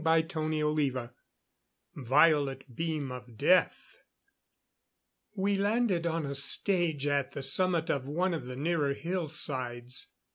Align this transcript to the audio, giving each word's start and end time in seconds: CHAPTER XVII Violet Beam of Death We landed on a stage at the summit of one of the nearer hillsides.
CHAPTER 0.03 0.49
XVII 0.51 1.09
Violet 1.95 2.75
Beam 2.75 3.11
of 3.11 3.37
Death 3.37 3.97
We 5.35 5.57
landed 5.57 6.07
on 6.07 6.25
a 6.25 6.33
stage 6.33 7.05
at 7.05 7.33
the 7.33 7.43
summit 7.43 7.91
of 7.91 8.07
one 8.07 8.33
of 8.33 8.45
the 8.47 8.55
nearer 8.55 8.95
hillsides. 8.95 10.07